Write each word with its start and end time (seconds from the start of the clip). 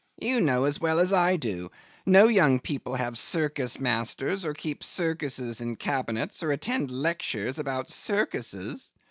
'You 0.19 0.41
know, 0.41 0.63
as 0.65 0.81
well 0.81 0.97
as 0.99 1.13
I 1.13 1.35
do, 1.37 1.69
no 2.07 2.27
young 2.27 2.59
people 2.59 2.95
have 2.95 3.19
circus 3.19 3.79
masters, 3.79 4.45
or 4.45 4.55
keep 4.55 4.83
circuses 4.83 5.61
in 5.61 5.75
cabinets, 5.75 6.41
or 6.41 6.51
attend 6.51 6.89
lectures 6.89 7.59
about 7.59 7.91
circuses. 7.91 8.93